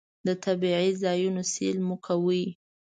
د 0.27 0.29
طبعي 0.43 0.89
ځایونو 1.03 1.41
سیل 1.53 1.77
مو 1.87 1.95
کاوه. 2.05 2.43